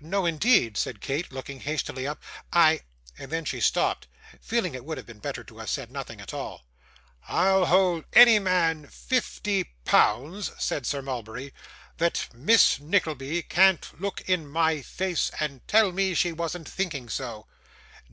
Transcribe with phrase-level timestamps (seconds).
[0.00, 2.82] 'No, indeed,' said Kate, looking hastily up, 'I'
[3.18, 4.06] and then she stopped,
[4.40, 6.64] feeling it would have been better to have said nothing at all.
[7.26, 11.52] 'I'll hold any man fifty pounds,' said Sir Mulberry,
[11.96, 17.48] 'that Miss Nickleby can't look in my face, and tell me she wasn't thinking so.